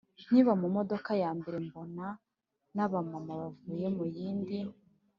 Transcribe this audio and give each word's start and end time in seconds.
Nkiva 0.27 0.53
mu 0.61 0.67
modoka 0.75 1.09
ya 1.21 1.29
mbere 1.37 1.57
mbona 1.67 2.05
na 2.75 2.85
ba 2.91 2.99
mama 3.11 3.33
bavuye 3.41 3.87
mu 3.95 4.03
yindi 4.15 4.59